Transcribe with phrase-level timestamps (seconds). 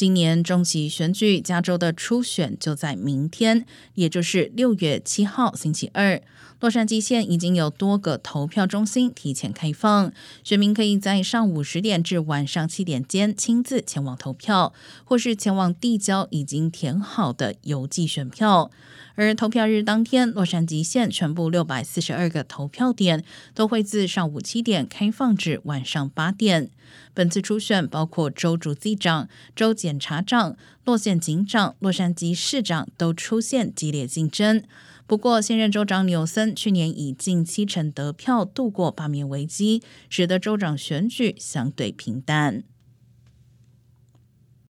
[0.00, 3.66] 今年中期选举，加州的初选就在明天，
[3.96, 6.22] 也就是六月七号星期二。
[6.60, 10.10] 洛杉矶县已经有多个投票中心提前开放，
[10.42, 14.72] 选民可以在上午十点至晚上七点间亲自前往投票，
[15.04, 18.70] 或是前往递交已经填好的邮寄选票。
[19.16, 23.22] 而投票日当天，洛杉矶县全部六百四十二个投票点
[23.52, 26.70] 都会自上午七点开放至晚上八点。
[27.12, 34.62] 本次初选包括州主机长、州检察长、洛县警长、洛杉矶市长都出现激烈竞争。
[35.04, 42.62] 不过，现任州长纽森去年以近七成得票度过罢免危机，使得州长选举相对平淡。